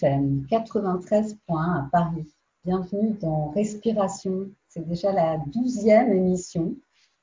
[0.00, 2.26] FM 93 points à Paris.
[2.64, 4.48] Bienvenue dans Respiration.
[4.66, 6.74] C'est déjà la douzième émission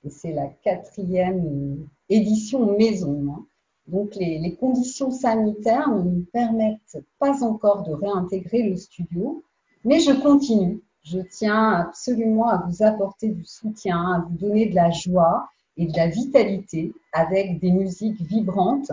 [0.04, 3.34] et c'est la quatrième édition maison.
[3.34, 3.46] hein.
[3.88, 9.44] Donc les conditions sanitaires ne nous permettent pas encore de réintégrer le studio,
[9.84, 10.80] mais je continue.
[11.02, 15.88] Je tiens absolument à vous apporter du soutien, à vous donner de la joie et
[15.88, 18.92] de la vitalité avec des musiques vibrantes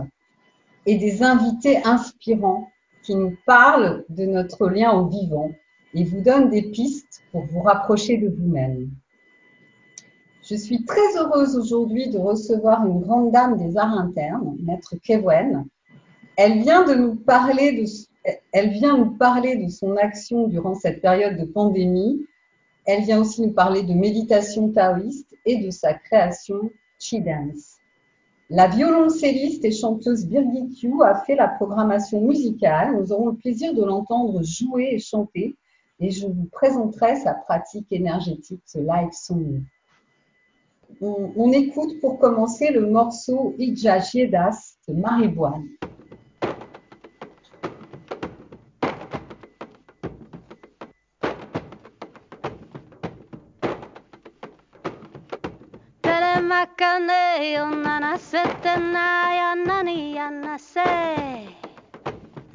[0.87, 2.71] et des invités inspirants
[3.05, 5.51] qui nous parlent de notre lien au vivant
[5.95, 8.91] et vous donnent des pistes pour vous rapprocher de vous-même.
[10.43, 15.67] Je suis très heureuse aujourd'hui de recevoir une grande dame des arts internes, Maître Kewen.
[16.37, 21.45] Elle vient de nous parler de, nous parler de son action durant cette période de
[21.45, 22.27] pandémie.
[22.85, 27.73] Elle vient aussi nous parler de méditation taoïste et de sa création Chi Dance.
[28.50, 32.95] La violoncelliste et chanteuse Birgit Yu a fait la programmation musicale.
[32.97, 35.56] Nous aurons le plaisir de l'entendre jouer et chanter
[35.98, 39.62] et je vous présenterai sa pratique énergétique, ce live song.
[41.01, 45.67] On, écoute pour commencer le morceau Ija Jiedas de Mariboine.
[56.77, 60.80] 茜よ七せてなやなにやなせ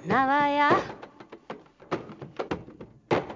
[0.05, 0.71] なわや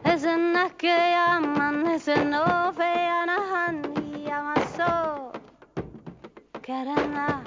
[0.03, 7.45] えぜなけやまねぜのべやなはにやまそうけれな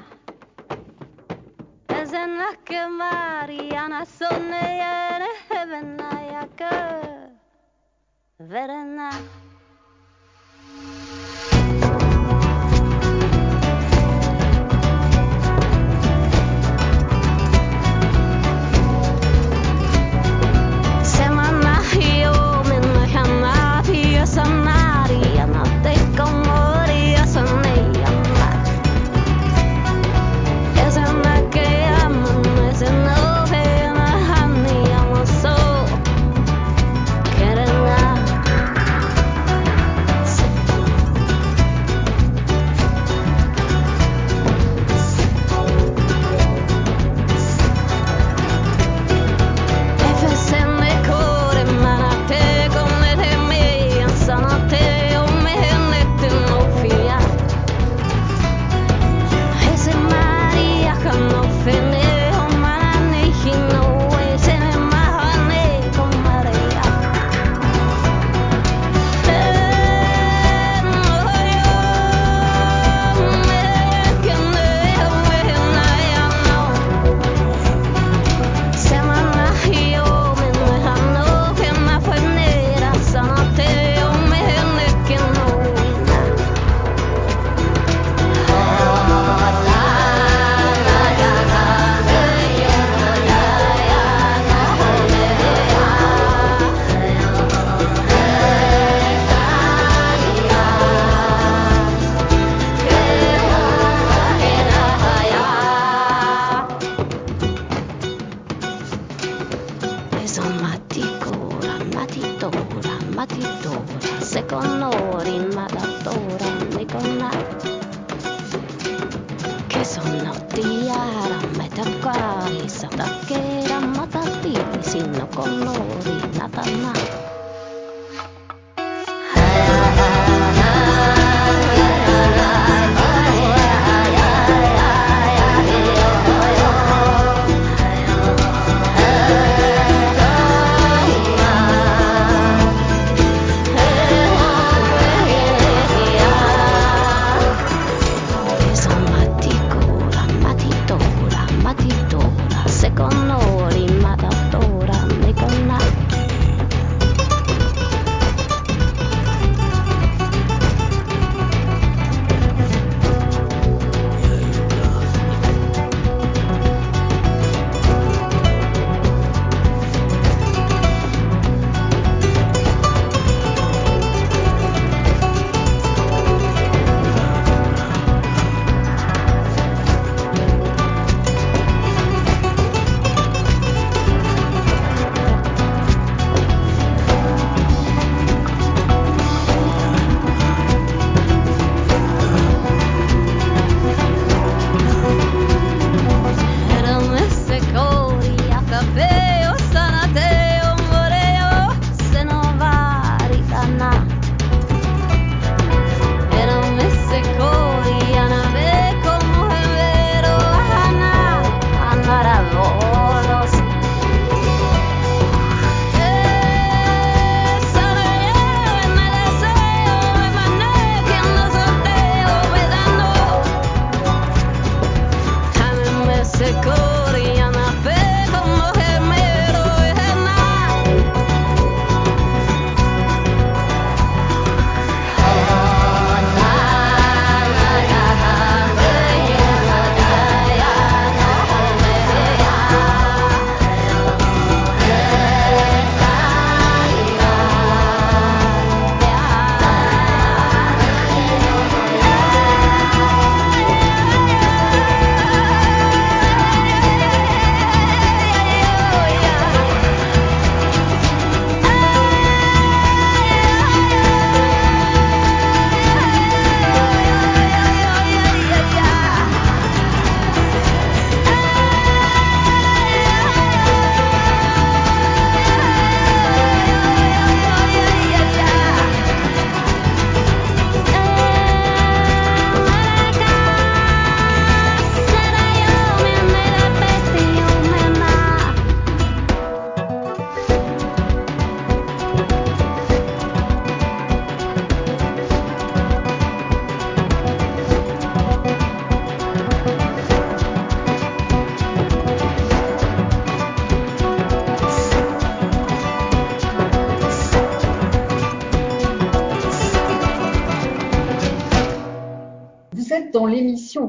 [1.91, 9.11] えぜなけまりやなそねやねへべなやくべれな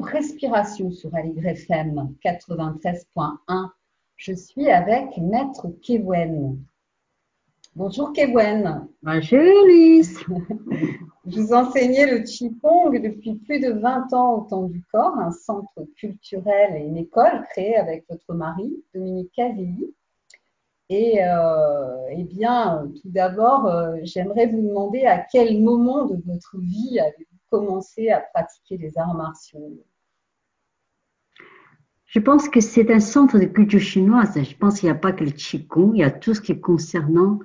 [0.02, 3.70] Respiration sur Aligre FM 93.1.
[4.16, 6.58] Je suis avec Maître Kewen.
[7.76, 8.88] Bonjour Kewen.
[9.04, 10.20] Bonjour Lise.
[11.26, 15.86] Vous enseignez le Qigong depuis plus de 20 ans au Temps du Corps, un centre
[15.96, 19.94] culturel et une école créée avec votre mari, Dominique Cavilly.
[20.90, 26.58] Et euh, eh bien, tout d'abord, euh, j'aimerais vous demander à quel moment de votre
[26.60, 29.84] vie avez-vous commencé à pratiquer les arts martiaux
[32.06, 34.42] Je pense que c'est un centre de culture chinoise.
[34.42, 36.54] Je pense qu'il n'y a pas que le Qigong, il y a tout ce qui
[36.54, 37.40] est concernant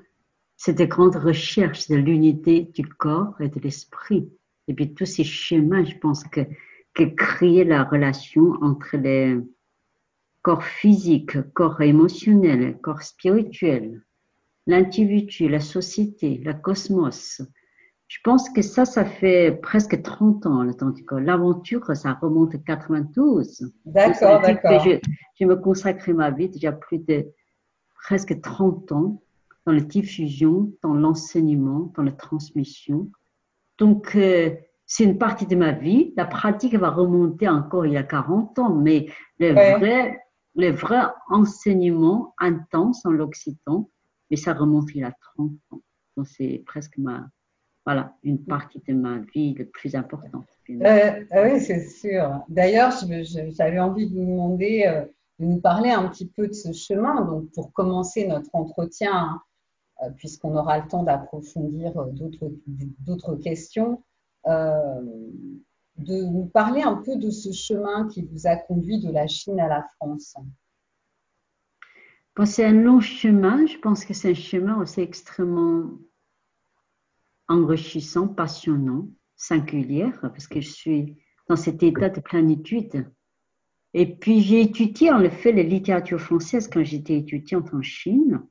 [0.57, 4.31] cette grande recherche de l'unité du corps et de l'esprit.
[4.69, 6.43] Et puis tous ces schémas, je pense que,
[6.95, 9.39] que créer la relation entre les
[10.43, 14.03] corps physiques, corps émotionnel, corps spirituel,
[14.67, 17.43] l'individu, la société, la cosmos.
[18.13, 21.19] Je pense que ça, ça fait presque 30 ans, le temps du corps.
[21.19, 23.73] L'aventure, ça remonte à 92.
[23.87, 24.85] D'accord, d'accord.
[24.85, 24.99] Je,
[25.41, 27.27] je me consacrais ma vie déjà plus de
[28.05, 29.23] presque 30 ans
[29.65, 33.11] dans la diffusion, dans l'enseignement, dans la transmission.
[33.79, 34.51] Donc, euh,
[34.85, 36.13] c'est une partie de ma vie.
[36.15, 39.07] La pratique va remonter encore il y a 40 ans, mais
[39.39, 39.79] le Ouais.
[39.79, 40.21] vrai,
[40.55, 41.01] le vrai
[41.31, 43.89] enseignement intense en l'occitan,
[44.31, 45.81] mais ça remonte il y a 30 ans.
[46.19, 47.27] Donc, c'est presque ma,
[47.85, 50.47] voilà, une partie de ma vie le plus importante.
[50.71, 52.45] Euh, ah oui, c'est sûr.
[52.49, 52.93] D'ailleurs,
[53.51, 55.05] j'avais envie de vous demander euh,
[55.41, 57.23] de nous parler un petit peu de ce chemin.
[57.25, 59.43] Donc, pour commencer notre entretien, hein,
[60.03, 62.53] euh, puisqu'on aura le temps d'approfondir d'autres
[63.01, 64.03] d'autres questions,
[64.47, 65.03] euh,
[65.99, 69.61] de nous parler un peu de ce chemin qui vous a conduit de la Chine
[69.61, 70.35] à la France.
[72.35, 73.67] Bon, c'est un long chemin.
[73.67, 75.91] Je pense que c'est un chemin aussi extrêmement
[77.49, 81.17] enrichissant, passionnant, singulier, parce que je suis
[81.49, 83.11] dans cet état de plénitude.
[83.95, 88.43] Et puis, j'ai étudié en effet la littérature française quand j'étais étudiante en Chine.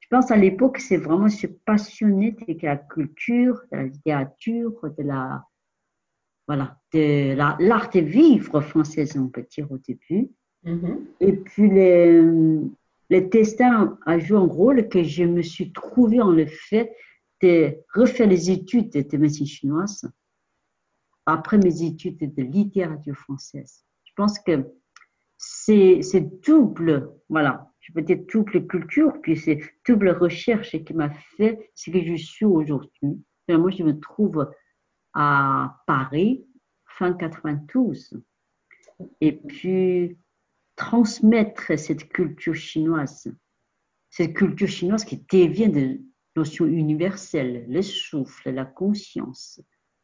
[0.00, 5.02] Je pense à l'époque, c'est vraiment se passionner de la culture, de la littérature, de
[5.02, 5.44] la,
[6.46, 10.30] voilà, de la- l'art de vivre française, on peut dire au début.
[10.62, 11.06] Mhm.
[11.20, 12.70] Et puis, le,
[13.10, 16.94] le destin a joué un rôle que je me suis trouvé en le fait
[17.44, 20.10] de refaire les études de médecine chinoise
[21.26, 23.84] après mes études de littérature française.
[24.04, 24.64] Je pense que
[25.36, 31.10] c'est c'est double, voilà, je peux dire double culture, puis c'est double recherche qui m'a
[31.10, 33.22] fait ce que je suis aujourd'hui.
[33.48, 34.50] Moi, je me trouve
[35.12, 36.46] à Paris,
[36.86, 38.22] fin 92.
[39.20, 40.16] Et puis,
[40.76, 43.30] transmettre cette culture chinoise,
[44.08, 46.00] cette culture chinoise qui devient de
[46.36, 49.60] notions universelles, le souffle, la conscience,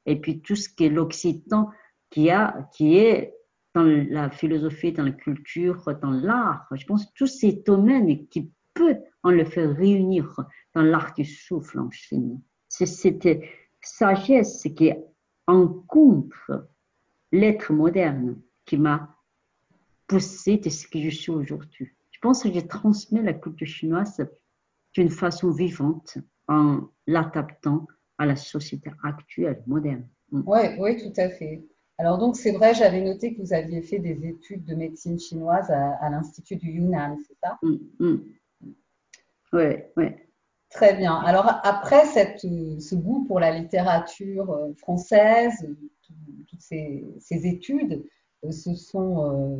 [0.06, 1.70] et puis tout ce qui est l'occitan
[2.10, 2.30] qui,
[2.72, 3.34] qui est
[3.74, 6.66] dans la philosophie, dans la culture, dans l'art.
[6.72, 10.40] Je pense que tous ces domaines qui peuvent en le faire réunir
[10.74, 12.40] dans l'art du souffle en Chine.
[12.68, 13.28] C'est cette
[13.82, 14.92] sagesse qui
[15.46, 16.68] rencontre
[17.32, 19.16] l'être moderne qui m'a
[20.06, 21.90] poussé de ce que je suis aujourd'hui.
[22.10, 24.26] Je pense que je transmets la culture chinoise
[24.94, 26.18] d'une façon vivante
[26.48, 27.86] en l'adaptant
[28.18, 30.06] à la société actuelle, moderne.
[30.32, 30.42] Mm.
[30.46, 31.64] Oui, oui, tout à fait.
[31.98, 35.70] Alors donc c'est vrai, j'avais noté que vous aviez fait des études de médecine chinoise
[35.70, 37.58] à, à l'Institut du Yunnan, c'est ça?
[37.62, 38.18] Mm, mm.
[39.52, 40.26] Ouais, ouais.
[40.70, 41.14] Très bien.
[41.14, 45.66] Alors après cette, ce goût pour la littérature euh, française,
[46.02, 46.14] tout-
[46.48, 48.04] toutes ces, ces études,
[48.44, 49.56] euh, ce sont euh,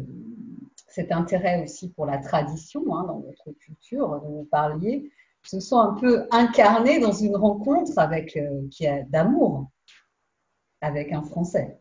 [0.86, 5.10] cet intérêt aussi pour la tradition hein, dans notre culture dont vous parliez,
[5.42, 9.70] se sont un peu incarnés dans une rencontre avec euh, qui a d'amour
[10.80, 11.78] avec un Français.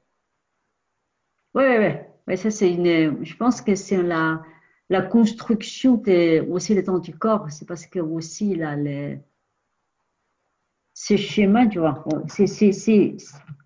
[1.54, 2.10] Ouais, ouais.
[2.28, 4.44] Ouais, ça, c'est une, je pense que c'est la,
[5.10, 6.02] construction
[6.50, 7.50] aussi le temps du corps.
[7.50, 9.20] C'est parce que aussi, là, les,
[10.94, 13.16] ce schéma, tu vois, c'est, c'est, c'est,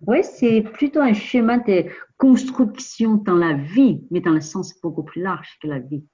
[0.06, 1.86] ouais, c'est plutôt un schéma de
[2.16, 6.04] construction dans la vie, mais dans le sens beaucoup plus large que la vie,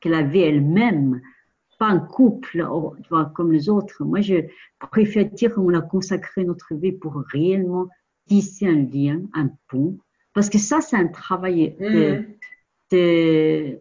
[0.00, 1.22] que la vie elle-même,
[1.84, 4.04] pas un couple, oh, tu vois, comme les autres.
[4.04, 4.36] Moi, je
[4.90, 7.88] préfère dire qu'on a consacré notre vie pour réellement
[8.26, 9.98] tisser un lien, un pont,
[10.32, 12.24] parce que ça, c'est un travail de, Mhm.
[12.92, 13.80] de-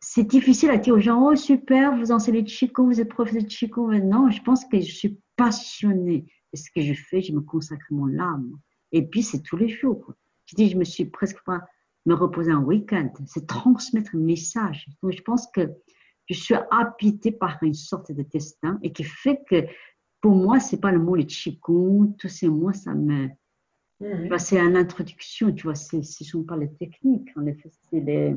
[0.00, 3.42] c'est difficile à dire aux gens, oh super, vous enseignez de Qigong, vous êtes professeur
[3.42, 3.90] de.
[3.90, 7.40] Mais Non, je pense que je suis passionnée de ce que je fais, je me
[7.40, 8.50] consacre mon âme.
[8.92, 10.12] Et puis, c'est tous les jours.
[10.46, 11.60] Je dis, je me suis presque pas
[12.06, 13.12] me reposer un week-end.
[13.26, 14.86] C'est transmettre un message.
[15.02, 15.62] Donc, je pense que
[16.28, 19.66] je suis habitée par une sorte de destin et qui fait que
[20.20, 23.28] pour moi, c'est pas le mot le Qigong, tous ces mots, ça me,
[24.28, 28.00] vois, c'est une introduction, tu vois, ce ne sont pas les techniques, en effet, c'est
[28.00, 28.36] les-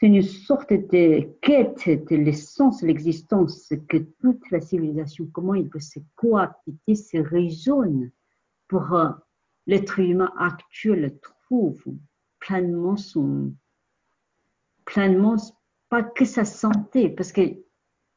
[0.00, 5.68] c'est une sorte de quête de l'essence de l'existence que toute la civilisation, comment il
[5.68, 8.12] peut se cohabiter, se raisonne
[8.68, 9.10] pour euh,
[9.66, 11.82] l'être humain actuel trouve
[12.38, 13.52] pleinement son,
[14.84, 15.36] pleinement,
[15.88, 17.40] pas que sa santé, parce que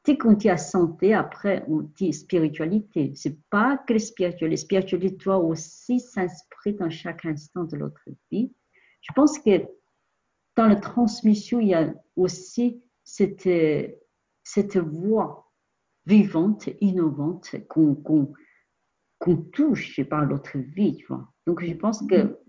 [0.05, 3.13] dès qu'on dit à santé, après on dit spiritualité.
[3.15, 4.51] C'est pas que le spirituel.
[4.51, 8.01] Le spiritualité doit aussi s'inscrire dans chaque instant de notre
[8.31, 8.51] vie.
[9.01, 9.65] Je pense que
[10.55, 13.49] dans la transmission, il y a aussi cette,
[14.43, 15.51] cette voix
[16.05, 17.95] vivante, innovante qu'on
[19.19, 20.97] qu'on touche par notre vie.
[20.97, 21.31] Tu vois.
[21.45, 22.39] Donc je pense que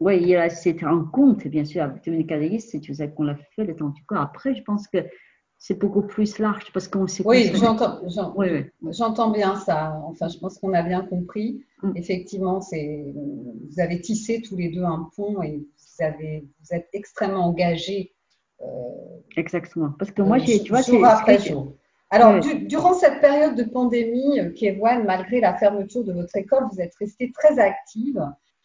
[0.00, 3.24] oui, il y a cette rencontre, bien sûr, avec Dominique Adélis, c'est tu sais qu'on
[3.24, 4.20] l'a fait le temps du corps.
[4.22, 4.98] Après, je pense que
[5.58, 8.92] c'est beaucoup plus large parce qu'on s'est Oui, j'entends, j'en- Oui, oui.
[8.92, 10.00] j'entends bien ça.
[10.06, 11.62] Enfin, je pense qu'on a bien compris.
[11.82, 11.92] Mm.
[11.96, 16.88] Effectivement, c'est, vous avez tissé tous les deux un pont et vous avez, vous êtes
[16.94, 18.14] extrêmement engagés
[18.62, 18.64] euh,
[19.36, 19.92] Exactement.
[19.98, 21.74] Parce que moi, euh, j'ai, tu vois, jour après jour.
[22.08, 22.40] Alors, Oui.
[22.40, 26.80] du- durant cette période de pandémie, euh, Kéwan, malgré la fermeture de votre école, vous
[26.80, 28.18] êtes restée très active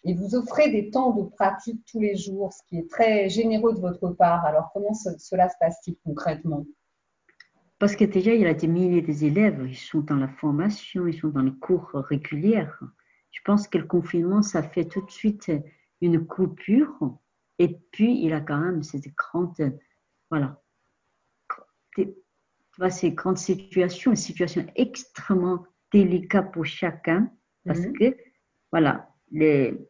[0.05, 3.73] et vous offrez des temps de pratique tous les jours, ce qui est très généreux
[3.73, 4.45] de votre part.
[4.45, 6.65] Alors, comment ce- cela se passe-t-il concrètement?
[7.79, 11.19] Parce que déjà, il y a des milliers d'élèves, ils sont dans la formation, ils
[11.19, 12.65] sont dans les cours réguliers.
[13.31, 15.51] Je pense que le confinement, ça fait tout de suite
[15.99, 17.17] une coupure.
[17.59, 19.77] Et puis, il a quand même cette grande,
[20.29, 20.61] voilà,
[22.89, 27.31] ces grandes situations, une situation extrêmement délicate pour chacun.
[27.65, 27.93] Parce Mhm.
[27.97, 28.17] que,
[28.71, 29.89] voilà, le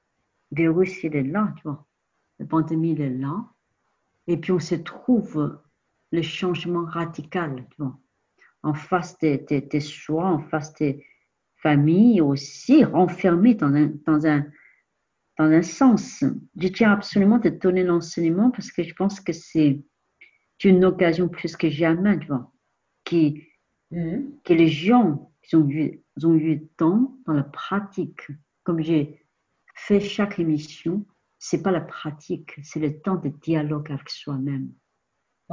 [0.51, 1.85] virus, il est là, tu vois.
[2.39, 3.45] La pandémie, il est là.
[4.27, 5.61] Et puis, on se trouve
[6.11, 7.97] le changement radical, tu vois
[8.65, 11.05] en face des, des, des choix, en face des
[11.57, 14.43] familles aussi, renfermées dans un, dans un,
[15.37, 16.23] dans un sens.
[16.59, 19.83] Je tiens absolument de donner l'enseignement parce que je pense que c'est
[20.63, 22.51] une occasion plus que jamais, tu vois,
[23.03, 23.43] qui,
[23.91, 24.39] Mhm.
[24.43, 28.27] que les gens qui ont eu, ont eu le temps dans la pratique,
[28.63, 29.24] comme j'ai
[29.75, 31.05] fait chaque émission,
[31.37, 34.73] c'est pas la pratique, c'est le temps de dialogue avec soi-même.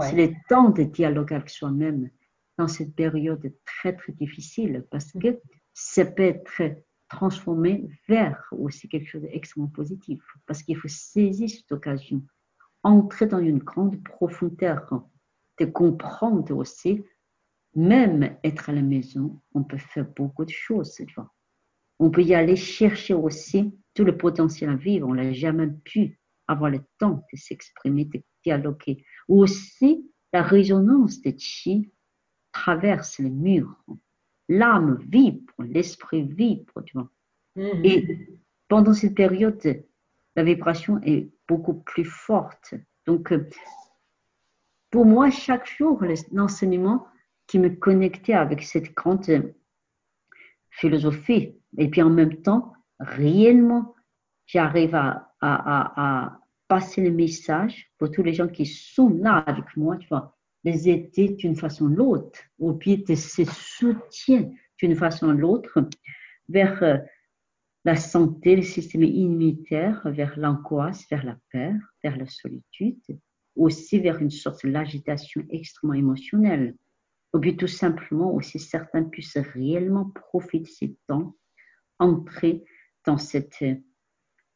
[0.01, 2.09] C'est le temps de dialogue avec soi-même
[2.57, 5.39] dans cette période très très difficile parce que
[5.75, 6.63] ça peut être
[7.11, 12.23] transformé vers aussi quelque chose d'extrêmement positif parce qu'il faut saisir cette occasion,
[12.83, 15.05] entrer dans une grande profondeur,
[15.59, 17.05] de comprendre aussi,
[17.75, 21.31] même être à la maison, on peut faire beaucoup de choses, tu vois.
[21.99, 25.09] On peut y aller chercher aussi tout le potentiel à vivre.
[25.09, 26.19] On n'a jamais pu
[26.49, 29.05] avoir le temps de s'exprimer, de dialoguer.
[29.29, 31.91] Ou aussi, la résonance de chi
[32.53, 33.85] traverse les murs.
[34.49, 37.11] L'âme vibre, l'esprit vibre, tu vois.
[37.57, 38.29] Et
[38.69, 39.85] pendant cette période,
[40.37, 42.75] la vibration est beaucoup plus forte.
[43.07, 43.49] Donc, euh,
[44.91, 47.07] pour moi, chaque jour, l'enseignement
[47.47, 49.55] qui me connectait avec cette grande euh,
[50.71, 52.73] philosophie, et puis en même temps,
[53.03, 53.95] réellement,
[54.47, 60.09] j'arrive à, passer le message pour tous les gens qui sont là avec moi, tu
[60.09, 65.33] vois, les aider d'une façon ou l'autre, ou bien de se soutien d'une façon ou
[65.33, 65.87] l'autre
[66.49, 66.97] vers euh,
[67.85, 73.03] la santé, le système immunitaire, vers l'angoisse, vers la peur, vers la solitude,
[73.55, 76.75] aussi vers une sorte d'agitation extrêmement émotionnelle.
[77.35, 81.37] Ou bien tout simplement aussi certains puissent réellement profiter de ces temps,
[81.99, 82.65] entrer
[83.05, 83.75] dans cette euh,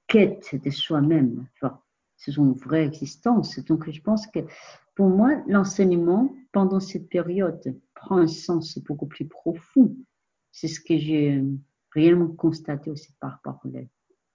[0.07, 1.47] quête de soi-même.
[1.55, 1.81] Enfin,
[2.17, 3.59] c'est une vraie existence.
[3.61, 4.41] Donc je pense que
[4.95, 9.95] pour moi, l'enseignement pendant cette période prend un sens beaucoup plus profond.
[10.53, 11.43] C'est ce que j'ai
[11.93, 13.61] réellement constaté aussi par rapport à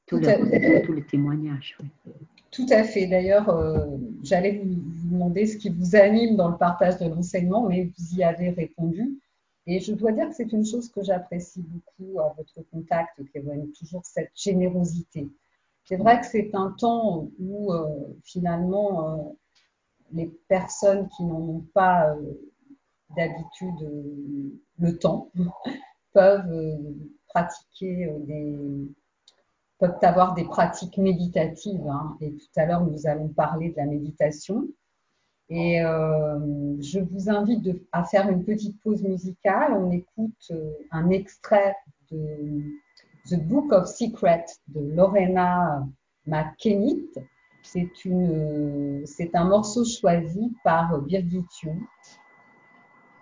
[0.05, 1.77] tous les, tous les témoignages.
[1.81, 2.11] oui.
[2.51, 3.07] Tout à fait.
[3.07, 3.87] D'ailleurs, euh,
[4.23, 8.17] j'allais vous, vous demander ce qui vous anime dans le partage de l'enseignement, mais vous
[8.17, 9.17] y avez répondu.
[9.67, 13.71] Et je dois dire que c'est une chose que j'apprécie beaucoup à votre contact, Kevin,
[13.73, 15.29] toujours cette générosité.
[15.83, 19.23] C'est vrai que c'est un temps où euh, finalement euh,
[20.11, 22.33] les personnes qui n'en ont pas euh,
[23.15, 25.31] d'habitude le temps
[26.13, 26.77] peuvent
[27.27, 28.09] pratiquer
[29.81, 31.87] peuvent avoir des pratiques méditatives.
[31.87, 32.15] hein.
[32.21, 34.67] Et tout à l'heure, nous allons parler de la méditation.
[35.53, 39.73] Et euh, je vous invite à faire une petite pause musicale.
[39.73, 41.75] On écoute euh, un extrait
[42.09, 42.61] de
[43.29, 45.85] The Book of Secrets de Lorena
[46.25, 47.19] McKennitt.
[47.63, 51.81] C'est une, c'est un morceau choisi par Birgit Young.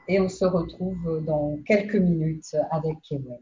[0.07, 3.39] Et on se retrouve dans quelques minutes avec Kevin.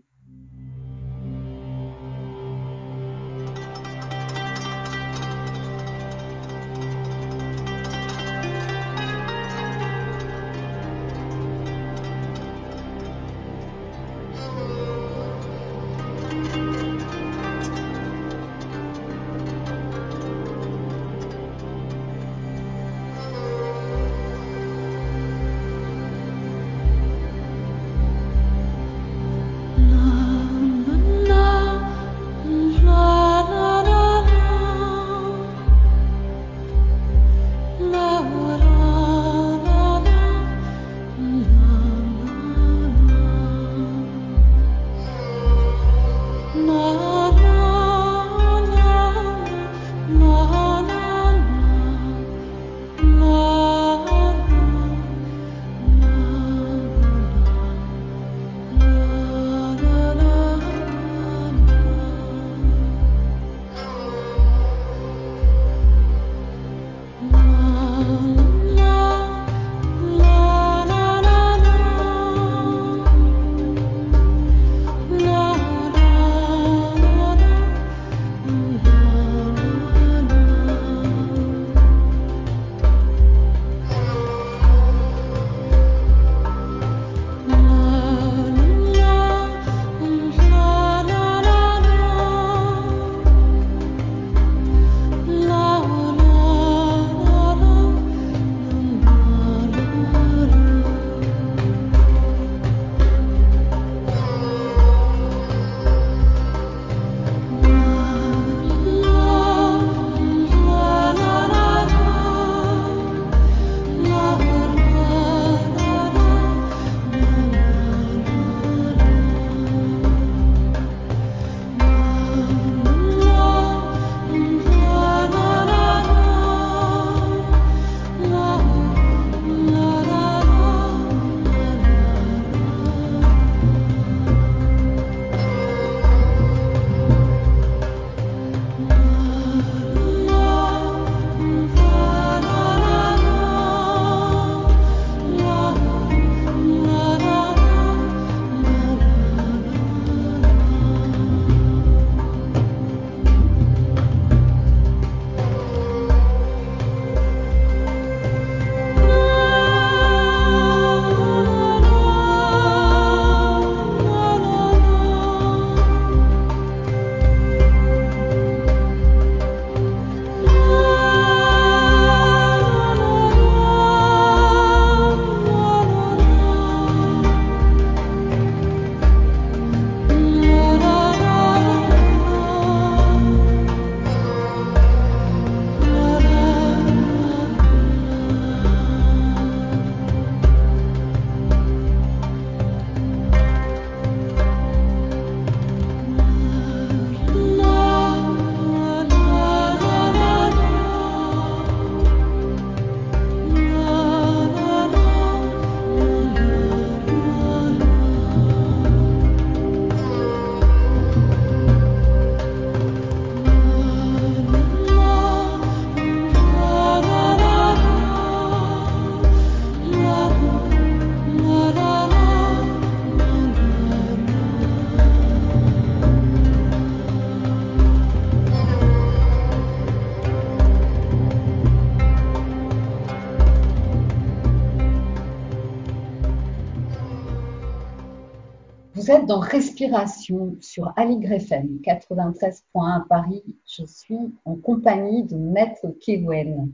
[239.27, 243.43] Dans Respiration sur Ali Greffen, 93.1 à Paris.
[243.67, 246.71] Je suis en compagnie de Maître Kewen.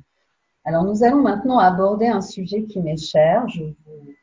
[0.63, 3.47] Alors, nous allons maintenant aborder un sujet qui m'est cher.
[3.49, 4.13] Je vous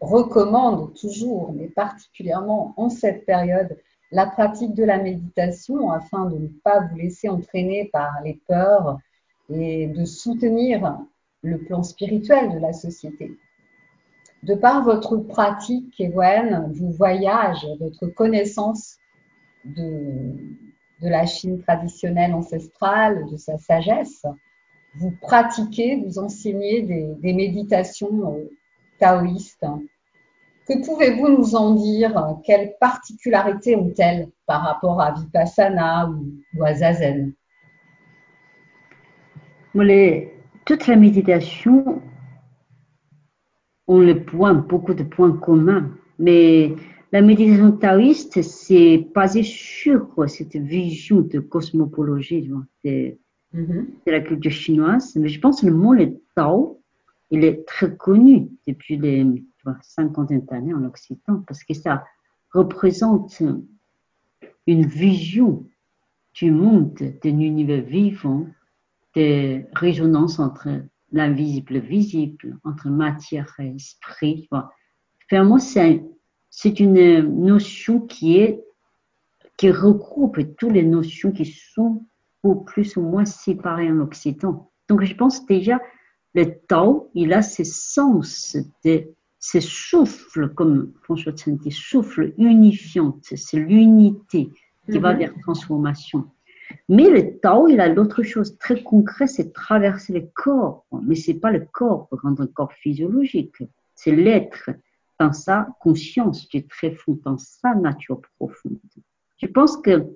[0.00, 3.76] recommande toujours, mais particulièrement en cette période,
[4.10, 8.98] la pratique de la méditation afin de ne pas vous laisser entraîner par les peurs
[9.50, 10.98] et de soutenir
[11.42, 13.36] le plan spirituel de la société
[14.44, 18.98] de par votre pratique, Ewen, vos voyages, votre connaissance
[19.64, 20.34] de,
[21.00, 24.24] la Chine traditionnelle ancestrale, de sa sagesse,
[24.96, 28.50] vous pratiquez, vous enseignez des, méditations euh,
[28.98, 29.66] taoïstes.
[30.68, 32.38] Que pouvez-vous nous en dire?
[32.44, 37.32] Quelles particularités ont-elles par rapport à Vipassana ou, ou à Zazen?
[40.64, 42.00] Toute la méditation
[43.86, 45.90] on le point, beaucoup de points communs.
[46.18, 46.74] Mais
[47.12, 52.50] la méditation taoïste, c'est basé sur cette vision de cosmopologie
[52.84, 53.16] de,
[53.54, 53.86] mm-hmm.
[54.06, 55.14] de, la culture chinoise.
[55.16, 56.80] Mais je pense que le mot le Tao,
[57.30, 59.44] il est très connu depuis les
[59.82, 62.04] cinquantaine d'années en Occident parce que ça
[62.52, 63.42] représente
[64.66, 65.66] une vision
[66.34, 68.46] du monde, d'un univers vivant,
[69.16, 70.68] de résonance entre
[71.14, 74.48] l'invisible visible, entre matière et esprit.
[74.50, 78.60] Enfin, moi, c'est une notion qui est
[79.56, 82.04] qui regroupe toutes les notions qui sont
[82.42, 84.72] au plus ou moins séparées en Occident.
[84.88, 85.80] Donc, je pense déjà,
[86.34, 89.04] le Tao, il a ce sens de
[89.38, 94.50] ce souffle, comme François dit, souffle unifiant, c'est l'unité
[94.90, 95.18] qui va mm-hmm.
[95.18, 96.30] vers transformation.
[96.88, 100.86] Mais le Tao, il a l'autre chose très concrète, c'est traverser le corps.
[101.02, 103.62] Mais c'est pas le corps dans un corps physiologique,
[103.94, 104.70] c'est l'être
[105.18, 108.78] dans sa conscience du très fond, dans sa nature profonde.
[109.38, 110.06] Je pense que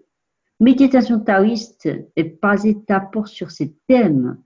[0.60, 4.38] méditation taoïste est basée d'abord sur ces thèmes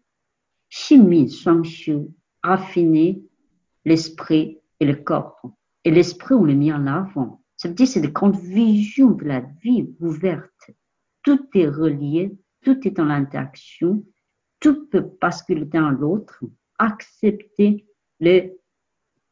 [0.68, 2.06] Shimi, Shangshu,
[2.42, 3.22] raffiner
[3.84, 5.42] l'esprit et le corps.
[5.84, 7.42] Et l'esprit, on le mis en avant.
[7.56, 10.70] Ça veut dire c'est des grandes visions de la vie ouverte
[11.22, 14.04] tout est relié, tout est dans l'interaction,
[14.60, 16.42] tout peut basculer dans l'autre,
[16.78, 17.86] accepter
[18.20, 18.56] les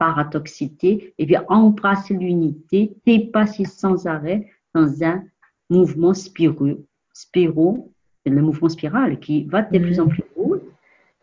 [0.01, 5.23] paradoxité et puis embrasser l'unité, dépasser sans arrêt dans un
[5.69, 7.93] mouvement spirou, spiro,
[8.25, 10.09] le mouvement spiral qui va de plus en mm.
[10.09, 10.57] plus haut.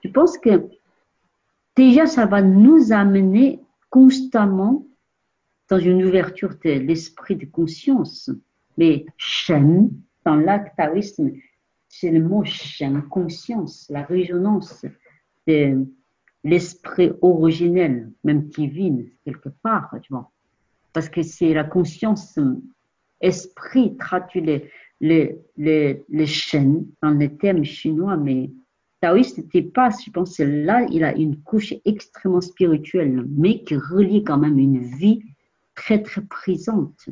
[0.03, 0.67] Je pense que
[1.75, 4.85] déjà ça va nous amener constamment
[5.69, 8.29] dans une ouverture de l'esprit de conscience.
[8.77, 9.89] Mais Shen,
[10.27, 11.31] dans l'acte taoïsme,
[11.87, 14.85] c'est le mot Shen, conscience, la résonance
[15.47, 15.85] de
[16.43, 20.13] l'esprit originel, même divine, quelque part, tu.
[20.91, 22.37] Parce que c'est la conscience,
[23.21, 26.05] esprit traduit les, les, les,
[27.01, 28.51] dans les termes chinois, mais
[28.99, 34.25] taoïste n'était pas, je pense, là, il a une couche extrêmement spirituelle, mais qui relie
[34.25, 35.23] quand même une vie
[35.73, 37.07] très, très présente.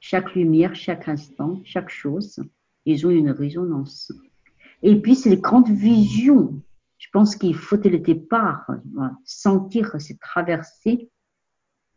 [0.00, 2.42] Chaque lumière, chaque instant, chaque chose,
[2.86, 4.12] ils ont une résonance.
[4.82, 6.62] Et puis, c'est les grandes visions.
[6.98, 8.66] Je pense qu'il faut dès le départ
[9.24, 11.10] sentir c'est traverser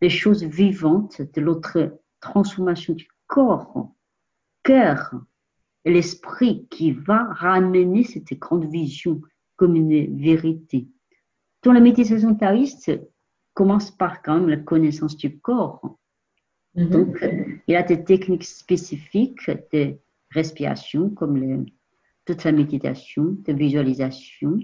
[0.01, 3.91] les choses vivantes de l'autre transformation du corps,
[4.63, 5.13] cœur
[5.85, 9.21] et l'esprit qui va ramener cette grande vision
[9.55, 10.87] comme une vérité.
[11.63, 12.91] Dans la méditation taoïste
[13.53, 15.97] commence par quand même la connaissance du corps.
[16.75, 16.89] Mm-hmm.
[16.89, 17.23] Donc,
[17.67, 19.95] il y a des techniques spécifiques de
[20.31, 21.65] respiration, comme
[22.25, 24.59] toute la méditation, de visualisation,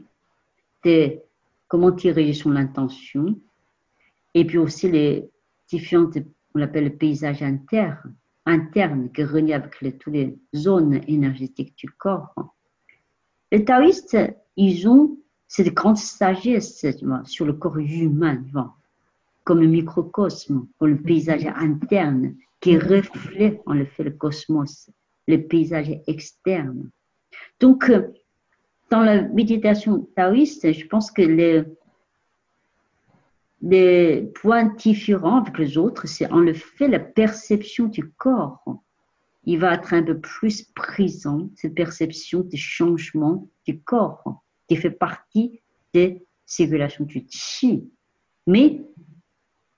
[0.83, 1.19] de
[1.67, 3.39] comment tirer son intention,
[4.33, 5.29] et puis aussi les
[5.67, 6.17] différentes,
[6.55, 12.33] on appelle le paysage interne, interne qui relie avec toutes les zones énergétiques du corps.
[13.51, 14.17] Les taoïstes,
[14.57, 16.85] ils ont cette grande sagesse
[17.25, 18.43] sur le corps humain
[19.43, 24.89] comme le microcosme, comme le paysage interne qui reflète en fait le cosmos,
[25.27, 26.89] le paysage externe.
[27.59, 28.07] Donc, euh,
[28.89, 31.63] dans la méditation taoïste, je pense que les,
[33.61, 38.63] les points différents avec les autres, c'est en le fait la perception du corps.
[39.45, 44.91] Il va être un peu plus présent, cette perception des changements du corps, qui fait
[44.91, 45.61] partie
[45.93, 47.89] des circulations du chi.
[48.47, 48.81] Mais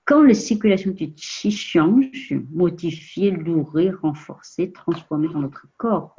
[0.04, 6.16] quand la circulation du chi change, modifiée, lourée, renforcée, transformée dans notre corps,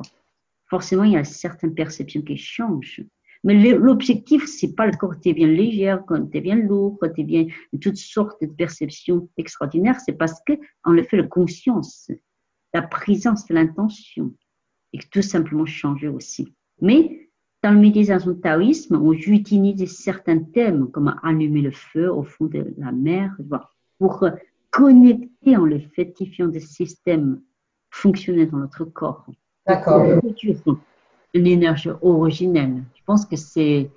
[0.67, 3.03] forcément, il y a certaines perceptions qui changent.
[3.43, 7.47] Mais le- l'objectif, c'est pas le corps devient légère, quand devient lourd, quand devient
[7.81, 10.53] toutes sortes de perceptions extraordinaires, c'est parce que
[10.85, 12.09] on le fait la conscience,
[12.73, 14.33] la présence l'intention,
[14.93, 16.53] et tout simplement changer aussi.
[16.81, 17.29] Mais
[17.61, 22.73] dans la méditation taoïsme, on utilise certains thèmes comme allumer le feu au fond de
[22.77, 23.35] la mer,
[23.99, 24.25] pour
[24.71, 27.41] connecter en le fétifiant des systèmes
[27.91, 29.25] fonctionnels dans notre corps.
[29.67, 30.19] D'accord.
[30.19, 30.57] Produire
[31.33, 32.83] Une énergie originelle.
[32.95, 33.89] Je pense que c'est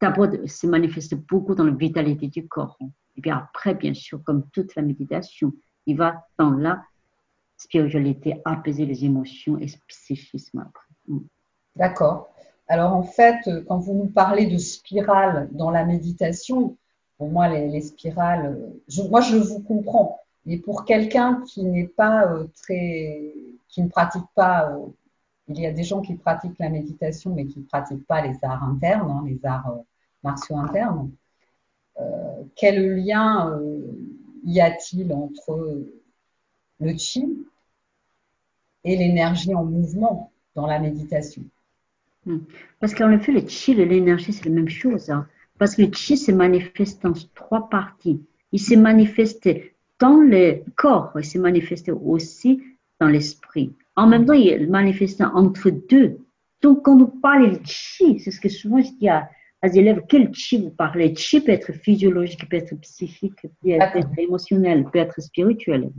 [0.00, 2.78] d'abord se manifeste beaucoup dans la vitalité du corps.
[3.16, 5.52] Et puis après, bien sûr, comme toute la méditation,
[5.86, 6.82] il va dans la
[7.56, 10.88] spiritualité apaiser les émotions et le psychisme après.
[11.08, 11.18] Mm.
[11.76, 12.32] D'accord.
[12.68, 16.76] Alors en fait, quand vous nous parlez de spirale dans la méditation,
[17.22, 20.18] pour moi, les, les spirales, euh, je- moi je vous comprends.
[20.44, 23.32] Mais pour quelqu'un qui n'est pas euh, très,
[23.68, 24.86] qui ne pratique pas, euh,
[25.48, 28.36] il y a des gens qui pratiquent la méditation, mais qui ne pratiquent pas les
[28.42, 29.72] arts internes, hein, les arts
[30.24, 31.12] martiaux internes.
[32.56, 33.60] Quel lien
[34.44, 35.84] y a-t-il entre
[36.80, 37.26] le chi
[38.84, 41.42] et l'énergie en mouvement dans la méditation?
[42.80, 45.10] Parce qu'en effet, le chi et l'énergie, c'est la même chose.
[45.10, 45.26] hein.
[45.62, 48.20] Parce que le chi se manifeste en trois parties.
[48.50, 49.48] Il se manifeste
[50.00, 52.60] dans le corps, il se manifeste aussi
[52.98, 53.72] dans l'esprit.
[53.94, 56.18] En même temps, il est manifesté entre deux.
[56.62, 59.30] Donc, quand on parle de chi, c'est ce que souvent je dis à,
[59.62, 61.10] à des élèves, quel chi vous parlez?
[61.10, 65.90] Le chi peut être physiologique, peut être psychique, peut être émotionnel, peut être spirituel.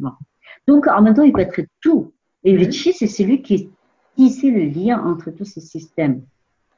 [0.67, 2.11] Donc, en même temps, il peut être tout.
[2.43, 2.71] Et le Mhm.
[2.73, 3.69] chi, c'est celui qui
[4.17, 6.21] tisse le lien entre tous ces systèmes.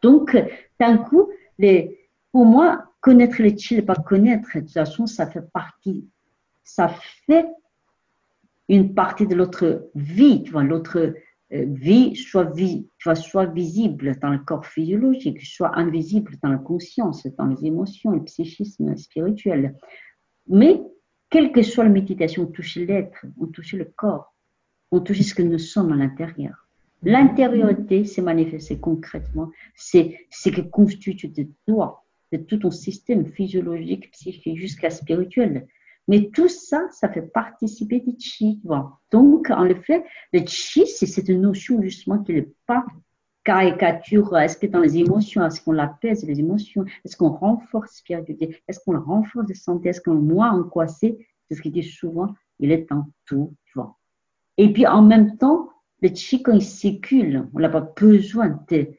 [0.04, 0.38] Donc,
[0.80, 2.05] d'un coup, les,
[2.36, 6.06] pour moi, connaître ne pas connaître, de toute façon, ça fait partie,
[6.66, 6.90] ça
[7.26, 7.48] fait
[8.68, 10.98] une partie de notre vie, tu vois, l'autre
[11.54, 16.50] euh, vie soit, vi- tu vois, soit visible dans le corps physiologique, soit invisible dans
[16.50, 19.74] la conscience, dans les émotions, le psychisme spirituel.
[20.50, 20.82] Mais,
[21.30, 24.36] quelle que soit la méditation, on touche l'être, on touche le corps,
[24.92, 26.68] on touche ce que nous sommes à l'intérieur.
[27.02, 34.12] L'intériorité s'est manifestée concrètement, c'est ce que constitue de toi, de tout ton système physiologique,
[34.12, 35.68] psychique, jusqu'à spirituel.
[36.08, 38.62] Mais tout ça, ça fait participer du chi.
[39.12, 42.86] Donc, en effet, le chi, c'est cette notion justement qui n'est pas
[43.44, 44.38] caricature.
[44.38, 46.86] Est-ce que dans les émotions, est-ce qu'on l'apaise les émotions?
[47.06, 48.62] Est-ce qu'on renforce la spiritualité?
[48.68, 49.90] Est-ce qu'on renforce la santé?
[49.90, 51.56] Est-ce qu'on moi angoissé C'est?
[51.56, 53.56] Ce qu'il dit souvent, il est en tout.
[53.66, 53.80] Tu.
[54.58, 55.70] Et puis en même temps,
[56.02, 58.90] le chi, quand il circule, on n'a pas besoin de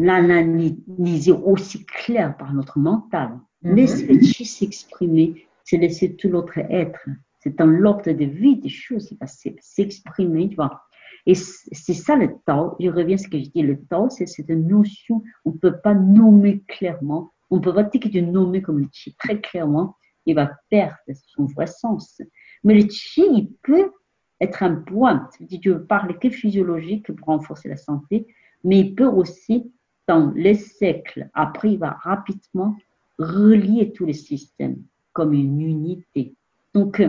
[0.00, 3.38] l'analyser aussi clair par notre mental.
[3.62, 3.76] Mhm.
[3.76, 7.06] Laisser le chi s'exprimer, c'est laisser tout l'autre être.
[7.38, 10.82] C'est dans l'ordre de vie des choses, il va s'exprimer, tu vois.
[11.26, 12.76] Et c'est ça le Tao.
[12.80, 13.62] Je reviens à ce que je dis.
[13.62, 17.32] Le Tao, c'est cette notion, on ne peut pas nommer clairement.
[17.50, 20.50] On ne peut pas dire que de nommer comme le chi très clairement, il va
[20.70, 22.22] perdre son vrai sens.
[22.64, 23.92] Mais le chi, il peut
[24.40, 25.28] être un point.
[25.62, 28.26] Tu veux parler que physiologique pour renforcer la santé,
[28.64, 29.70] mais il peut aussi,
[30.10, 32.76] dans les siècles, après, va rapidement
[33.20, 36.34] relier tous les systèmes comme une unité.
[36.74, 37.00] Donc,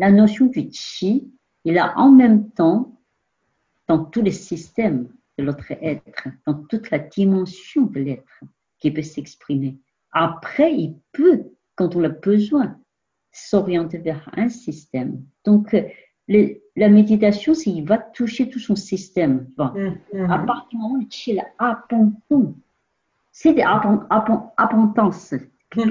[0.00, 1.30] la notion du chi,
[1.64, 2.98] il a en même temps,
[3.86, 8.40] dans tous les systèmes de notre être, dans toute la dimension de l'être,
[8.80, 9.78] qui peut s'exprimer.
[10.10, 11.44] Après, il peut,
[11.76, 12.76] quand on a besoin,
[13.30, 15.22] s'orienter vers un système.
[15.44, 15.76] Donc,
[16.76, 19.48] la méditation, c'est il va toucher tout son système.
[19.56, 19.70] Bon.
[20.12, 20.30] Mhm.
[20.30, 22.54] À partir du moment où le chi est abondant,
[23.32, 23.62] c'est des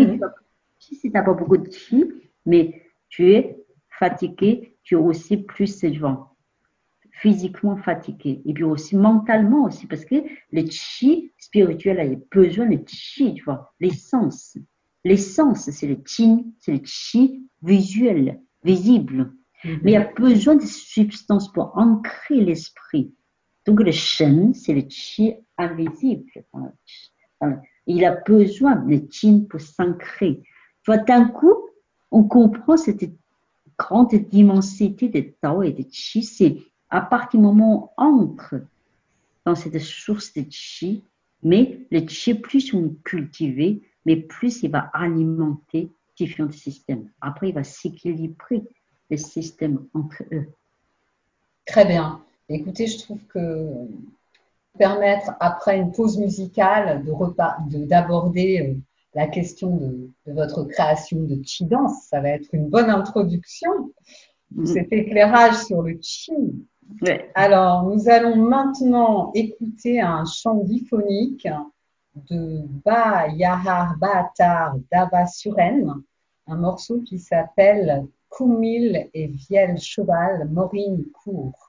[0.05, 0.17] Mhm.
[0.17, 0.33] tu as-
[0.79, 2.05] Si tu n'as pas beaucoup de chi,
[2.45, 3.57] mais tu es
[3.89, 6.35] fatigué, tu es aussi plus vent,
[7.11, 8.41] physiquement fatigué.
[8.45, 10.15] Et puis aussi mentalement aussi, parce que
[10.51, 14.57] le chi spirituel a besoin de chi, tu vois, l'essence.
[15.03, 19.31] L'essence, c'est le chi, c'est le chi visuel, visible.
[19.63, 19.79] Mhm.
[19.83, 23.13] Mais il y a besoin de substances pour ancrer l'esprit.
[23.65, 26.25] Donc le shen, c'est le chi invisible.
[27.85, 30.41] Il a besoin de chi pour s'ancrer.
[30.83, 31.55] Tu vois, d'un coup,
[32.11, 33.09] on comprend cette
[33.77, 36.23] grande dimension de Tao et de Chi.
[36.23, 36.57] C'est
[36.89, 38.55] à partir du moment où on entre
[39.45, 41.03] dans cette source de Chi,
[41.43, 47.09] mais le Chi, plus on cultive, mais plus il va alimenter différents systèmes.
[47.21, 48.63] Après, il va s'équilibrer
[49.09, 50.47] les systèmes entre eux.
[51.65, 52.21] Très bien.
[52.49, 53.87] Écoutez, je trouve que
[54.77, 58.79] permettre, après une pause musicale, de repa- de- d'aborder euh,
[59.15, 63.91] la question de, de votre création de chi dance, ça va être une bonne introduction.
[64.55, 64.65] Mhm.
[64.65, 66.31] Cet éclairage sur le chi.
[67.35, 71.47] Alors, nous allons maintenant écouter un chant diphonique
[72.29, 75.95] de Ba Yahar Baatar Dava Suren,
[76.47, 78.05] un morceau qui s'appelle
[78.37, 81.66] Koumil et Viel Cheval Maureen Court.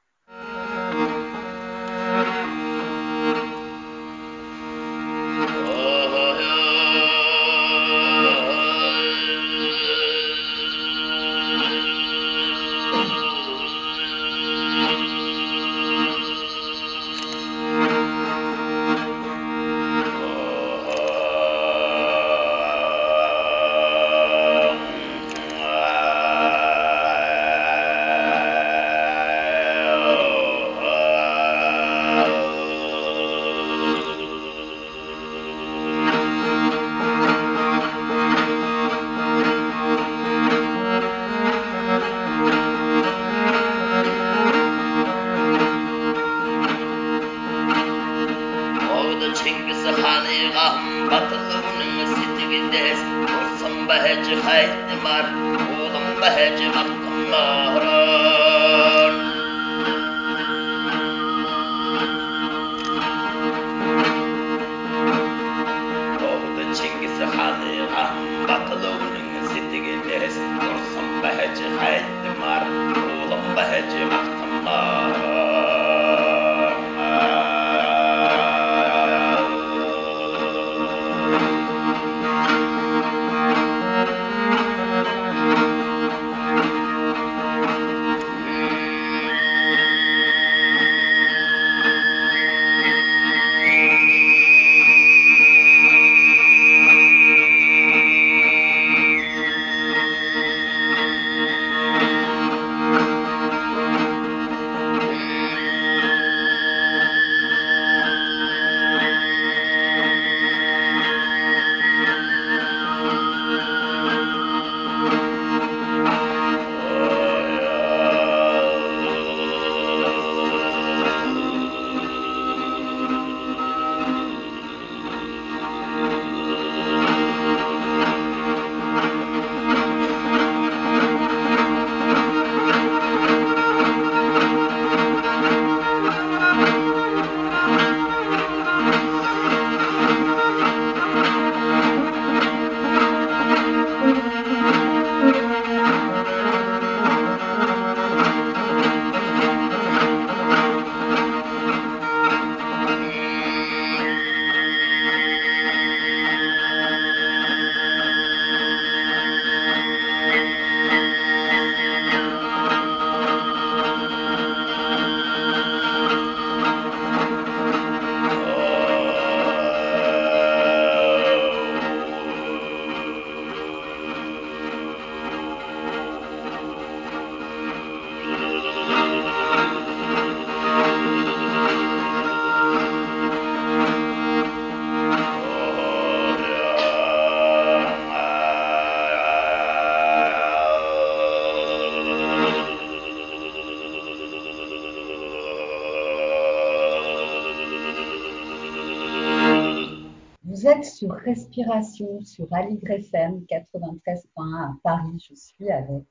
[201.58, 205.26] Sur Respiration sur Aligre FM 93.1 à Paris.
[205.28, 206.04] Je suis avec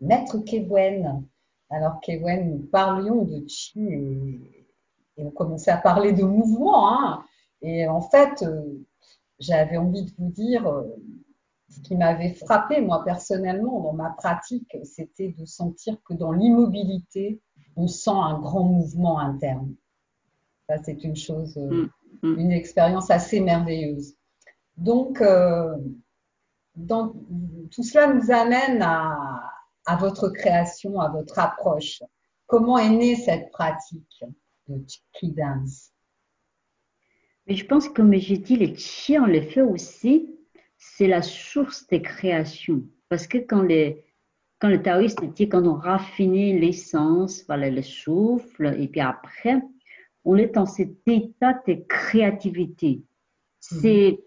[0.00, 1.24] Maître Kewen.
[1.70, 4.66] Alors Kewen, nous parlions de chi et,
[5.16, 6.92] et on commençait à parler de mouvement.
[6.92, 7.24] hein.
[7.62, 8.84] Et en fait, euh,
[9.40, 10.84] j'avais envie de vous dire, euh,
[11.68, 17.40] ce qui m'avait frappé moi personnellement dans ma pratique, c'était de sentir que dans l'immobilité,
[17.76, 19.74] on sent un grand mouvement interne.
[20.68, 21.88] Ça, c'est une chose, euh,
[22.22, 22.38] Mm, mm.
[22.38, 24.15] une expérience assez merveilleuse.
[24.76, 25.76] Donc, euh,
[26.74, 27.14] dans-
[27.70, 29.50] tout cela nous amène à,
[29.86, 32.02] à votre création, à votre approche.
[32.46, 34.24] Comment est née cette pratique
[34.68, 35.92] de Chi Dance
[37.46, 40.36] Mais je pense que, comme j'ai dit, le chi, on le fait aussi,
[40.76, 42.82] c'est la source des créations.
[43.08, 44.04] Parce que quand, les,
[44.58, 49.62] quand le taoïste dit, quand on raffine l'essence, voilà, le souffle, et puis après,
[50.24, 53.02] on est dans cet état de créativité.
[53.60, 54.20] C'est,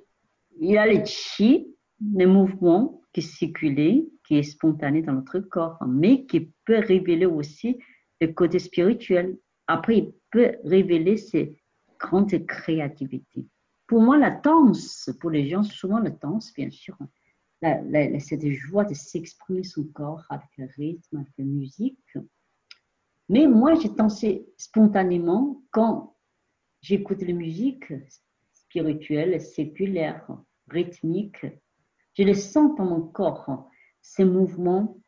[0.60, 1.76] il y a le chi,
[2.16, 7.80] le mouvement qui circule, qui est spontané dans notre corps, mais qui peut révéler aussi
[8.22, 9.38] le côté spirituel.
[9.68, 11.62] Après, il peut révéler ses
[11.98, 13.48] grandes créativités.
[13.88, 16.98] Pour moi, la danse, pour les gens, souvent la danse, bien sûr,
[17.62, 22.18] la- la- c'est des joies de s'exprimer son corps avec le rythme, avec la musique.
[23.28, 26.16] Mais moi, j'ai dansé spontanément quand
[26.82, 27.92] j'écoute la musique
[28.54, 30.28] spirituelle, séculaire,
[30.72, 31.46] rythmique.
[32.18, 33.70] Je le sens dans mon corps,
[34.02, 35.00] ces mouvements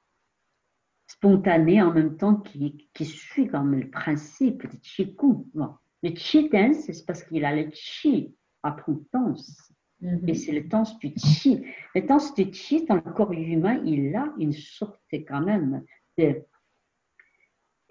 [1.07, 5.45] spontanés en même temps qui, qui suit comme le principe du Qigong.
[6.03, 9.73] Le Qi dance, c'est parce qu'il a le Qi après danse.
[9.99, 10.27] Mhm.
[10.27, 11.63] Et c'est le danse du Qi.
[11.95, 15.83] Le danse du Qi dans le corps humain, il a une sorte quand même
[16.17, 16.43] de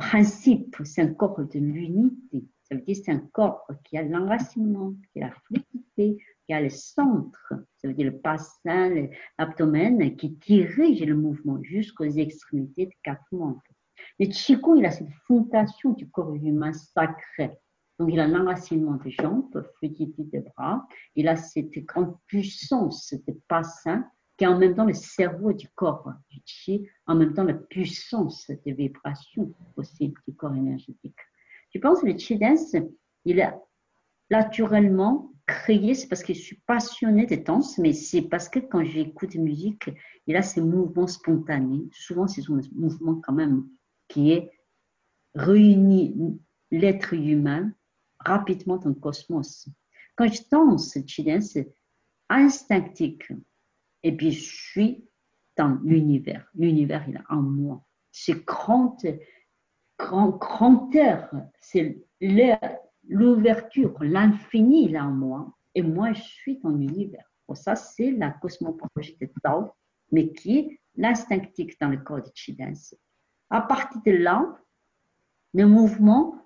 [0.01, 2.45] principe, c'est un corps de l'unité.
[2.63, 6.55] Ça veut dire que c'est un corps qui a l'enracinement, qui a la fluidité, qui
[6.55, 9.07] a le centre, ça veut dire le bassin,
[9.39, 13.63] l'abdomen, qui dirige le mouvement jusqu'aux extrémités de quatre membres.
[14.19, 17.53] Le Qigong, il a cette fondation du corps humain sacré.
[18.01, 20.85] Donc, il a l'enracinement des jambes, fluidité des bras,
[21.15, 24.05] il a cette grande puissance de bassin
[24.37, 27.55] qui est en même temps le cerveau du corps du Qi, en même temps la
[27.55, 31.15] puissance des vibrations aussi du corps énergétique.
[31.73, 32.75] Je pense que le dance,
[33.25, 33.55] il est
[34.33, 38.85] naturellement créé, c'est parce que je suis passionnée de danse, mais c'est parce que quand
[38.85, 39.91] j'écoute de musique,
[40.27, 41.89] il a ces mouvements spontanés.
[41.93, 43.67] Souvent, c'est un mouvement quand même
[44.09, 44.51] qui est
[45.35, 46.41] réuni
[46.71, 47.73] l'être humain
[48.21, 49.69] rapidement dans le cosmos.
[50.17, 50.97] Quand je danse
[51.41, 51.75] c'est
[52.29, 53.33] instinctif.
[54.03, 55.05] Et puis, je suis
[55.57, 56.49] dans l'univers.
[56.55, 57.85] L'univers, il est en moi.
[58.13, 58.97] C'est grand,
[59.99, 61.31] grand, grandeur.
[61.61, 62.79] C'est l'air-
[63.11, 65.53] l'ouverture, l'infini, est en moi.
[65.75, 67.29] Et moi, je suis dans l'univers.
[67.47, 69.73] Bon, ça, c'est la cosmologie de Tao,
[70.13, 72.95] mais qui est l'instinctif dans le corps de Qi dance.
[73.51, 74.57] À partir de là,
[75.55, 76.37] le mouvement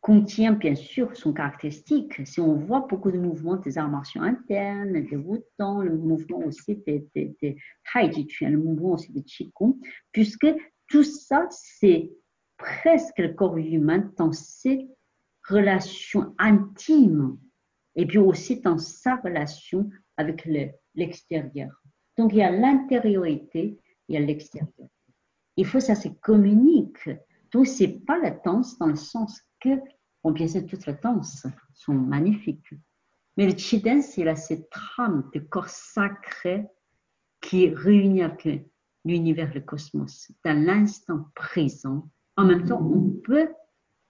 [0.00, 2.24] contient bien sûr son caractéristique.
[2.24, 6.76] Si on voit beaucoup de mouvements des arts martiaux internes, des Wutang, le mouvement aussi
[6.86, 7.56] des, des, des
[7.94, 9.74] le mouvement aussi des Qigong,
[10.12, 10.46] puisque
[10.88, 12.12] tout ça, c'est
[12.56, 14.88] presque le corps humain dans ses
[15.48, 17.38] relations intimes
[17.94, 21.70] et puis aussi dans sa relation avec le- l'extérieur.
[22.16, 23.78] Donc il y a l'intériorité,
[24.08, 24.88] il y a l'extérieur.
[25.56, 27.08] Il faut que ça se communique.
[27.52, 29.80] Donc c'est pas la danse dans le sens que,
[30.22, 32.74] bon bien sûr toutes les danses sont magnifiques,
[33.36, 33.54] mais le
[34.18, 36.66] il a cette trame de corps sacré
[37.40, 38.66] qui est réuni avec
[39.04, 42.08] l'univers, le cosmos, dans l'instant présent.
[42.36, 43.48] En même temps, on peut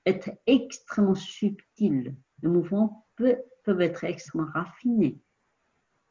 [0.06, 2.16] être extrêmement subtil.
[2.42, 5.20] Les mouvements peuvent être extrêmement raffinés,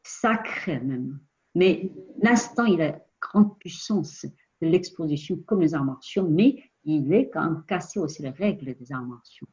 [0.02, 1.18] sacrés même.
[1.54, 1.90] Mais
[2.22, 4.26] l'instant, il a grande puissance
[4.60, 8.74] de l'exposition comme les arts martiaux, mais il est quand même cassé aussi les règles
[8.74, 9.48] des arts martiaux.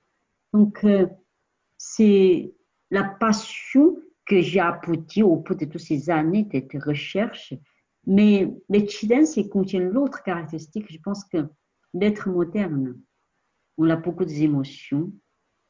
[0.52, 1.08] Donc, euh,
[1.78, 2.54] c'est
[2.92, 7.54] la passion que j'ai abouti au bout de toutes ces années de, de recherche.
[8.06, 10.92] Mais les Chidens, ils contiennent l'autre caractéristique.
[10.92, 11.48] Je pense que
[11.94, 13.00] l'être moderne,
[13.78, 15.14] on a beaucoup d'émotions.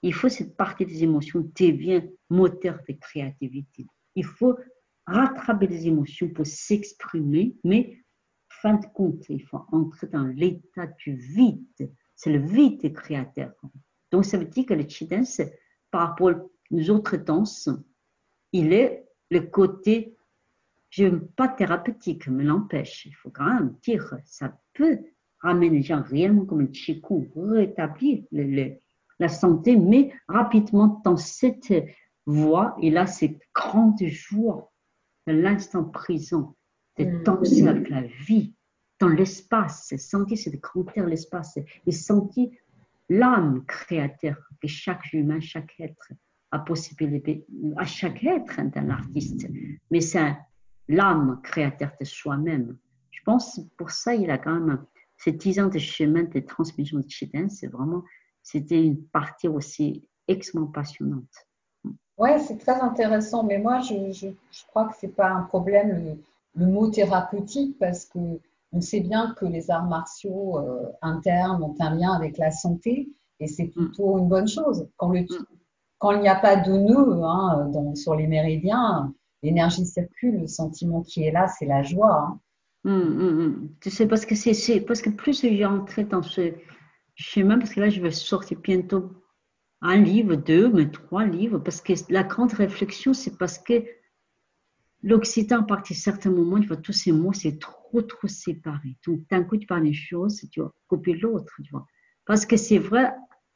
[0.01, 3.85] Il faut cette partie des émotions devient moteur de créativité.
[4.15, 4.57] Il faut
[5.05, 8.03] rattraper les émotions pour s'exprimer, mais
[8.49, 11.91] fin de compte, il faut entrer dans l'état du vide.
[12.15, 13.53] C'est le vide créateur.
[14.11, 15.41] Donc, ça veut dire que le dance,
[15.89, 16.31] par rapport
[16.71, 17.69] aux autres danses,
[18.51, 20.15] il est le côté,
[20.89, 23.05] je pas thérapeutique, mais l'empêche.
[23.05, 24.99] Il faut quand même dire, ça peut
[25.43, 28.73] ramener les gens réellement comme le Qigong, rétablir le- le-
[29.19, 31.73] la santé, mais rapidement dans cette
[32.25, 34.71] voie, il a cette grande joie
[35.27, 36.55] de l'instant présent,
[36.97, 37.23] de Mm.
[37.23, 38.55] danser avec la vie
[38.99, 42.49] dans l'espace, sentir cette grandeur de l'espace et sentir
[43.09, 46.13] l'âme créateur que chaque humain, chaque être
[46.51, 47.45] a possibilité,
[47.77, 49.47] à chaque être est un artiste,
[49.91, 50.35] mais c'est
[50.87, 52.77] l'âme créateur de soi-même.
[53.11, 54.85] Je pense pour ça, il a quand même
[55.23, 58.03] ces dix ans de chemin de transmission de Chidin, c'est vraiment,
[58.41, 61.33] c'était une partie aussi extrêmement passionnante.
[62.17, 65.89] Ouais, c'est très intéressant, mais moi, je, je, je crois que c'est pas un problème,
[66.05, 68.19] le, le mot thérapeutique, parce que
[68.71, 73.09] on sait bien que les arts martiaux euh, internes ont un lien avec la santé,
[73.39, 74.87] et c'est plutôt une bonne chose.
[74.97, 75.25] Quand, le,
[75.99, 80.47] quand il n'y a pas de nœud hein, dans, sur les méridiens, l'énergie circule, le
[80.47, 82.27] sentiment qui est là, c'est la joie.
[82.29, 82.39] hein.
[82.85, 83.69] Hum.
[83.81, 86.53] Tu sais, parce que c'est, c'est- parce que plus j'ai entré dans ce
[87.15, 89.11] chemin, parce que là, je vais sortir bientôt
[89.81, 93.83] un livre, deux, mais trois livres, parce que la grande réflexion, c'est parce que
[95.03, 98.97] l'Occident, à partir de certains moments, il voit tous ces mots, c'est trop, trop séparé.
[99.05, 101.85] Donc, d'un coup, tu parles d'une chose, tu vas couper l'autre, tu vois.
[102.25, 103.11] Parce que c'est vrai,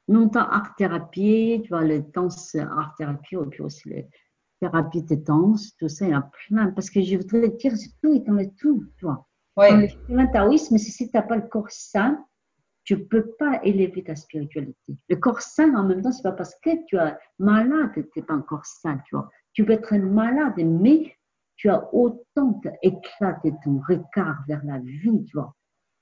[0.07, 4.07] longtemps art-thérapie, tu vois, le danse art-thérapie, et puis aussi les
[4.59, 6.71] thérapies de danse, tout ça, il y en a plein.
[6.71, 8.85] Parce que je voudrais dire, c'est tout est dans le tout.
[9.55, 9.71] Ouais.
[9.71, 12.23] Dans le chemin taoïsme, c'est si tu n'as pas le corps sain,
[12.83, 14.95] tu peux pas élever ta spiritualité.
[15.09, 18.19] Le corps sain, en même temps, c'est pas parce que tu es malade que tu
[18.19, 19.29] n'es pas encore sain, tu vois.
[19.53, 21.13] Tu peux être malade, mais
[21.57, 25.53] tu as autant éclaté ton regard vers la vie, tu vois.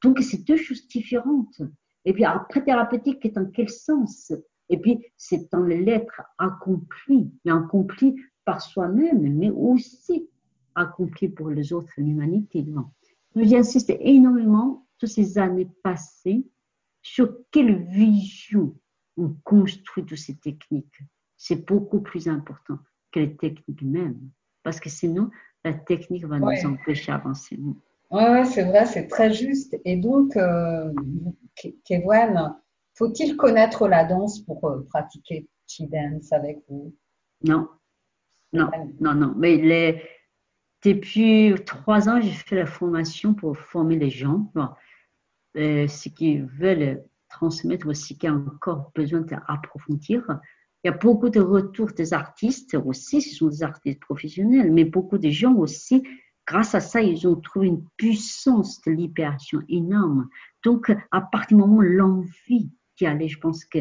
[0.03, 1.61] Donc, c'est deux choses différentes.
[2.03, 4.31] Et puis, après, thérapeutique est en quel sens?
[4.69, 8.15] Et puis, c'est dans l'être accompli, mais accompli
[8.45, 10.29] par soi-même, mais aussi
[10.75, 12.65] accompli pour les autres, l'humanité.
[13.35, 16.47] J'insiste énormément, toutes ces années passées,
[17.01, 18.75] sur quelle vision
[19.17, 20.99] on construit toutes ces techniques.
[21.37, 22.79] C'est beaucoup plus important
[23.11, 24.29] que les techniques mêmes,
[24.63, 25.29] parce que sinon,
[25.63, 27.59] la technique va nous empêcher d'avancer.
[28.11, 29.75] Oui, c'est vrai, c'est très juste.
[29.83, 30.91] Et donc, euh,
[32.93, 36.93] faut-il connaître la danse pour euh, pratiquer Chi Dance avec vous?
[37.43, 37.67] Non,
[38.55, 39.33] non, non, non.
[39.37, 40.01] Mais les,
[40.83, 44.51] depuis trois ans, j'ai fait la formation pour former les gens.
[45.57, 50.23] Euh, ce qui veulent transmettre aussi qui a encore besoin d'approfondir.
[50.83, 54.85] Il y a beaucoup de retours des artistes aussi, ce sont des artistes professionnels, mais
[54.85, 56.03] beaucoup de gens aussi
[56.47, 60.29] grâce à ça, ils ont trouvé une puissance de libération énorme.
[60.63, 63.79] Donc, à partir du moment où l'envie d'y aller, je pense que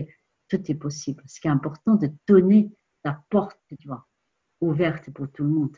[0.49, 1.23] tout est possible.
[1.27, 2.71] Ce qui est important de donner
[3.05, 4.07] la porte, tu vois,
[4.65, 5.77] ouverte pour tout le monde.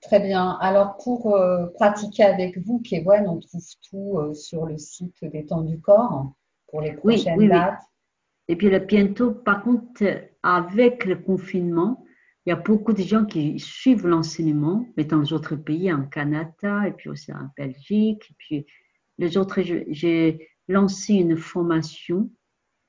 [0.00, 0.56] Très bien.
[0.60, 5.44] Alors, pour euh, pratiquer avec vous, Kéwen, on trouve tout euh, sur le site des
[5.44, 6.32] temps du corps
[6.68, 7.82] pour les prochaines dates.
[8.46, 10.04] Et puis là, bientôt, par contre,
[10.42, 12.04] avec le confinement,
[12.46, 16.04] il y a beaucoup de gens qui suivent l'enseignement, mais dans les autres pays, en
[16.04, 18.66] Canada, et puis aussi en Belgique, et puis
[19.18, 22.30] les autres, j'ai lancé une formation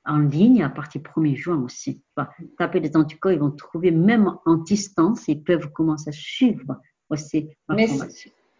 [0.10, 2.02] en ligne à partir du 1er juin aussi.
[2.16, 6.78] Enfin, taper les anticorps, ils vont trouver, même en distance, ils peuvent commencer à suivre
[7.10, 7.88] aussi ma mais.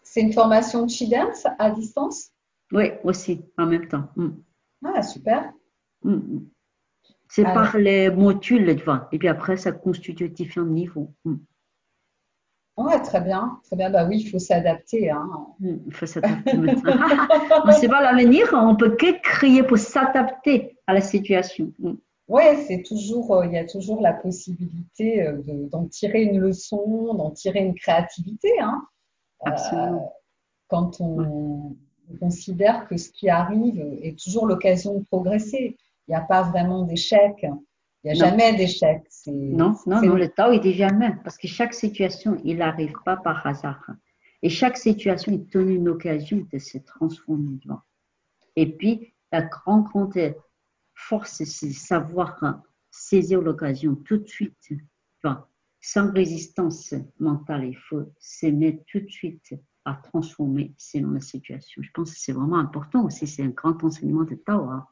[0.02, 2.32] C'est une formation de Dance à distance?
[2.72, 4.10] Oui, aussi, en même temps.
[4.16, 4.30] Mm.
[4.86, 5.54] Ah, super.
[6.04, 6.50] Mm, mm.
[7.28, 9.08] C'est par les modules, tu vois.
[9.12, 11.14] Et puis après, ça constitue différents niveaux.
[11.26, 11.36] Mm.
[13.04, 13.60] Très bien.
[13.64, 13.90] Très bien.
[13.90, 15.10] Bah oui, il faut s'adapter.
[15.10, 15.30] Hein.
[15.62, 20.94] Il faut s'adapter on ne sait pas l'avenir, on peut que crier pour s'adapter à
[20.94, 21.72] la situation.
[21.78, 21.94] Mm.
[22.28, 27.14] Oui, c'est toujours, euh, il y a toujours la possibilité euh, d'en tirer une leçon,
[27.14, 28.50] d'en tirer une créativité.
[28.60, 28.82] Hein.
[29.48, 29.98] Euh,
[30.68, 31.76] quand on,
[32.12, 35.78] on considère que ce qui arrive est toujours l'occasion de progresser.
[36.08, 37.36] Il n'y a pas vraiment d'échec.
[37.44, 39.04] Il n'y a jamais d'échec.
[39.28, 41.14] Non, non, non, le Tao, il dit jamais.
[41.24, 43.86] Parce que chaque situation, il n'arrive pas par hasard.
[44.42, 47.60] Et chaque situation est une occasion de se transformer.
[48.56, 50.36] Et puis, la grande, grande
[51.00, 54.56] force, c'est savoir saisir l'occasion tout de suite.
[55.82, 59.54] sans résistance mentale, il faut se mettre tout de suite
[59.86, 61.82] à transformer selon la situation.
[61.82, 63.28] Je pense que c'est vraiment important aussi.
[63.28, 64.64] C'est un grand enseignement de Tao.
[64.66, 64.86] Hein.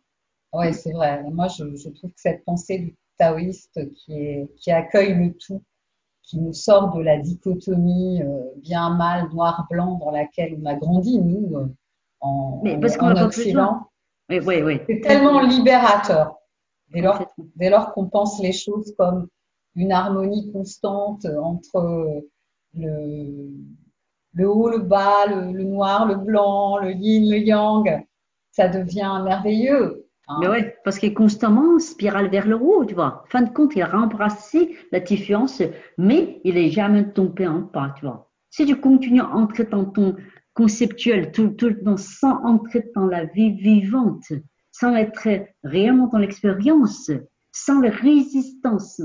[0.53, 1.23] Oui, c'est vrai.
[1.29, 5.61] Moi, je, trouve que cette pensée du taoïste qui, est, qui accueille le tout,
[6.23, 11.57] qui nous sort de la dichotomie euh, bien-mal, noir-blanc dans laquelle on a grandi, nous,
[11.57, 11.67] euh,
[12.21, 13.86] en, Mais parce en, Occident.
[14.29, 14.81] Oui, oui, oui.
[14.87, 16.35] C'est tellement libérateur.
[16.89, 17.25] Dès lors,
[17.55, 19.27] dès lors qu'on pense les choses comme
[19.75, 22.23] une harmonie constante entre
[22.73, 23.49] le,
[24.33, 28.05] le haut, le bas, le, le noir, le blanc, le yin, le yang,
[28.51, 30.07] ça devient merveilleux.
[30.27, 30.37] Hein?
[30.41, 33.23] Mais ouais, parce qu'il est constamment spirale vers le haut, tu vois.
[33.29, 35.61] Fin de compte, il a rembrassé la différence,
[35.97, 38.29] mais il n'est jamais tombé en bas, tu vois.
[38.49, 40.15] Si tu continues à entrer dans ton
[40.57, 44.25] conceptuel, tout, tout sans entrer dans la vie vivante,
[44.71, 45.29] sans être
[45.63, 47.11] réellement dans l'expérience,
[47.51, 49.01] sans la résistance.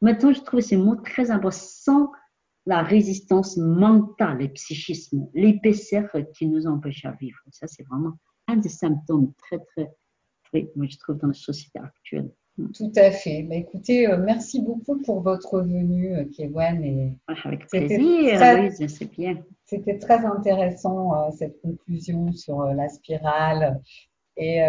[0.00, 1.58] Maintenant, je trouve ces mots très importants.
[1.60, 2.12] Sans
[2.66, 7.38] la résistance mentale et psychisme, l'épaisseur qui nous empêche à vivre.
[7.52, 8.14] Ça, c'est vraiment
[8.48, 9.88] un des symptômes très, très
[10.74, 12.30] moi je trouve, dans la société actuelle.
[12.74, 13.42] Tout à fait.
[13.42, 16.82] Bah, écoutez, euh, merci beaucoup pour votre venue, euh, Kewan.
[16.82, 19.44] Et ah, Avec plaisir, c'est bien.
[19.66, 23.82] C'était très intéressant, euh, cette conclusion sur la spirale.
[24.38, 24.60] Et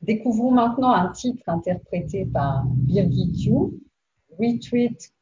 [0.00, 3.80] découvrons maintenant un titre interprété par Birgit Yu,
[4.38, 5.12] Retreat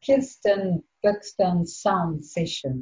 [0.00, 2.78] Kirsten Buxton Sound Session.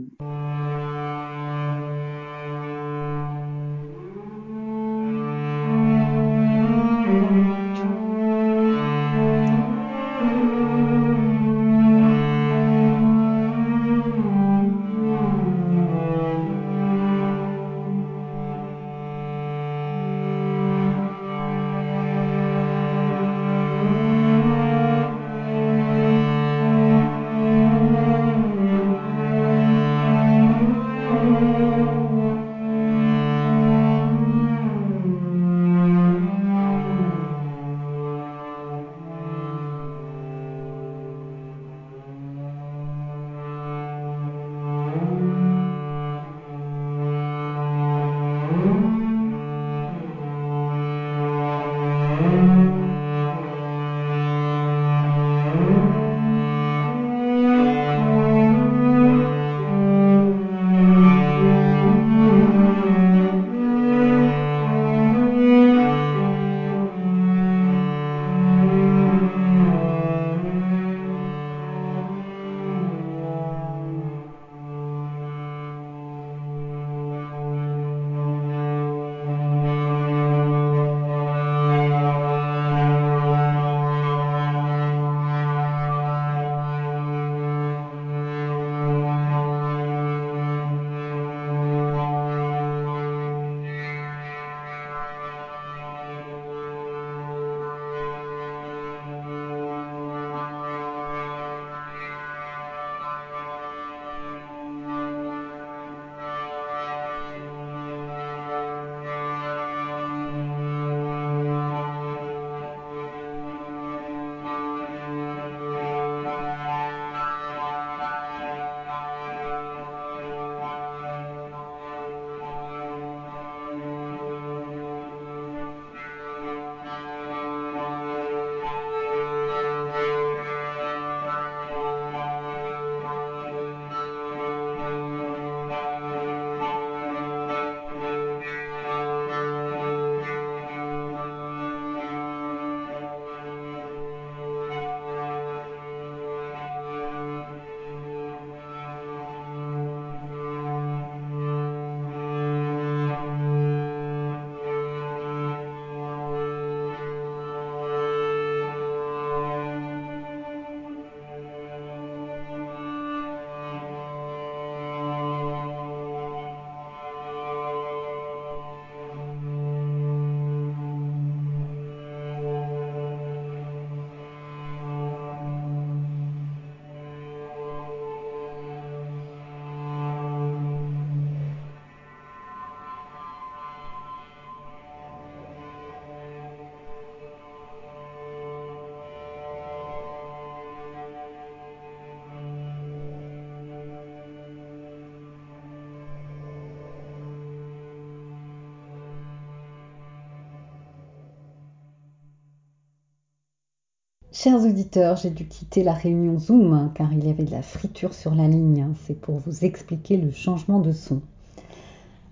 [204.40, 207.60] Chers auditeurs, j'ai dû quitter la réunion Zoom hein, car il y avait de la
[207.60, 208.86] friture sur la ligne.
[209.04, 211.22] C'est pour vous expliquer le changement de son.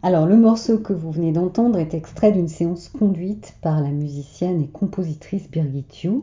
[0.05, 4.63] Alors, le morceau que vous venez d'entendre est extrait d'une séance conduite par la musicienne
[4.63, 6.21] et compositrice Birgit Yu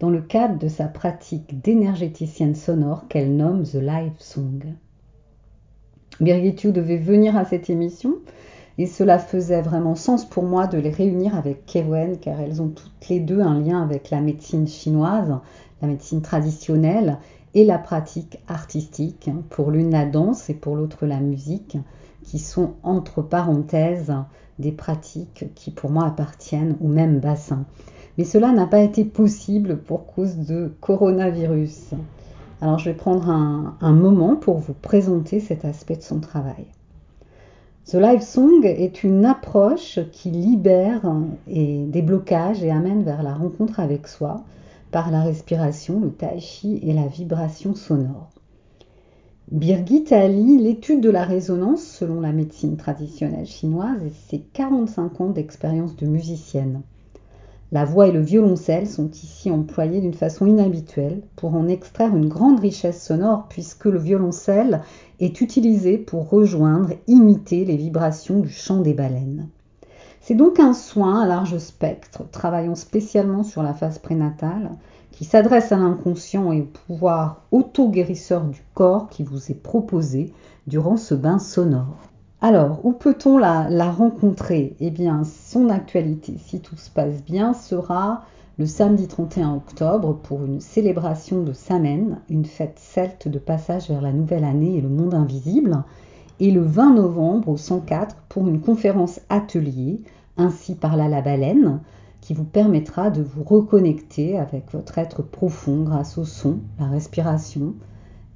[0.00, 4.64] dans le cadre de sa pratique d'énergéticienne sonore qu'elle nomme The Live Song.
[6.18, 8.14] Birgit Yu devait venir à cette émission
[8.78, 12.68] et cela faisait vraiment sens pour moi de les réunir avec Kewen, car elles ont
[12.68, 15.34] toutes les deux un lien avec la médecine chinoise,
[15.80, 17.18] la médecine traditionnelle
[17.54, 19.30] et la pratique artistique.
[19.48, 21.78] Pour l'une la danse et pour l'autre la musique,
[22.22, 24.12] qui sont entre parenthèses
[24.58, 27.64] des pratiques qui pour moi appartiennent au même bassin.
[28.18, 31.90] Mais cela n'a pas été possible pour cause de coronavirus.
[32.60, 36.66] Alors je vais prendre un, un moment pour vous présenter cet aspect de son travail.
[37.88, 41.08] The Live Song est une approche qui libère
[41.46, 44.42] et des blocages et amène vers la rencontre avec soi
[44.90, 48.30] par la respiration, le tai chi et la vibration sonore.
[49.52, 55.30] Birgit allie l'étude de la résonance selon la médecine traditionnelle chinoise et ses 45 ans
[55.30, 56.82] d'expérience de musicienne.
[57.72, 62.28] La voix et le violoncelle sont ici employés d'une façon inhabituelle pour en extraire une
[62.28, 64.82] grande richesse sonore puisque le violoncelle
[65.18, 69.48] est utilisé pour rejoindre, imiter les vibrations du chant des baleines.
[70.20, 74.70] C'est donc un soin à large spectre, travaillant spécialement sur la phase prénatale,
[75.10, 80.32] qui s'adresse à l'inconscient et au pouvoir auto-guérisseur du corps qui vous est proposé
[80.68, 81.98] durant ce bain sonore.
[82.42, 84.76] Alors, où peut-on la, rencontrer?
[84.78, 88.24] Eh bien, son actualité, si tout se passe bien, sera
[88.58, 94.02] le samedi 31 octobre pour une célébration de Samen, une fête celte de passage vers
[94.02, 95.82] la nouvelle année et le monde invisible,
[96.38, 100.02] et le 20 novembre au 104 pour une conférence atelier,
[100.36, 101.80] ainsi par la baleine,
[102.20, 107.74] qui vous permettra de vous reconnecter avec votre être profond grâce au son, la respiration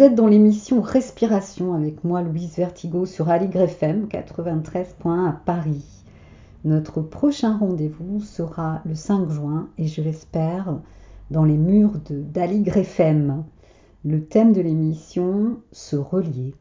[0.00, 5.84] Vous êtes dans l'émission Respiration avec moi Louise Vertigo sur Aligre FM 93.1 à Paris.
[6.64, 10.78] Notre prochain rendez-vous sera le 5 juin et je l'espère
[11.30, 13.44] dans les murs d'Aligre FM.
[14.06, 16.54] Le thème de l'émission se relier.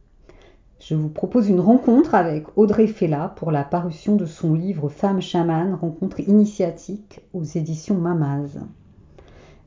[0.81, 5.21] Je vous propose une rencontre avec Audrey Fella pour la parution de son livre Femme
[5.21, 8.59] chamane, rencontre initiatique aux éditions Mamaz.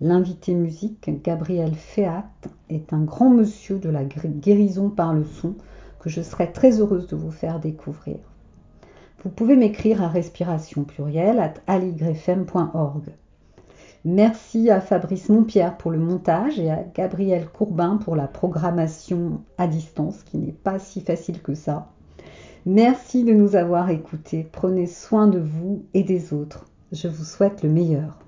[0.04, 2.24] L'invité musique, Gabriel Féat,
[2.68, 5.54] est un grand monsieur de la guérison par le son
[6.00, 8.16] que je serai très heureuse de vous faire découvrir.
[9.22, 13.12] Vous pouvez m'écrire à respiration plurielle at aligrefm.org.
[14.04, 19.68] Merci à Fabrice Montpierre pour le montage et à Gabriel Courbin pour la programmation à
[19.68, 21.92] distance, qui n'est pas si facile que ça.
[22.66, 24.48] Merci de nous avoir écoutés.
[24.50, 26.66] Prenez soin de vous et des autres.
[26.90, 28.21] Je vous souhaite le meilleur.